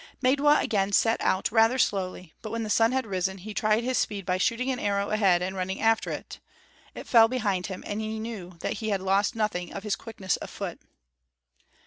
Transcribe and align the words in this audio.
Maidwa 0.19 0.59
again 0.63 0.91
set 0.93 1.21
out 1.21 1.51
rather 1.51 1.77
slowly, 1.77 2.33
but 2.41 2.49
when 2.49 2.63
the 2.63 2.71
sun 2.71 2.91
had 2.91 3.05
risen, 3.05 3.37
he 3.37 3.53
tried 3.53 3.83
his 3.83 3.99
speed 3.99 4.25
by 4.25 4.39
shooting 4.39 4.71
an 4.71 4.79
arrow 4.79 5.11
ahead 5.11 5.43
and 5.43 5.55
running 5.55 5.79
after 5.79 6.09
it; 6.09 6.39
it 6.95 7.05
fell 7.05 7.27
behind 7.27 7.67
him, 7.67 7.83
and 7.85 8.01
he 8.01 8.17
knew 8.19 8.57
that 8.61 8.73
he 8.81 8.89
had 8.89 8.99
lost 9.03 9.35
nothing 9.35 9.71
of 9.71 9.83
his 9.83 9.95
quickness 9.95 10.37
of 10.37 10.49
foot. 10.49 10.79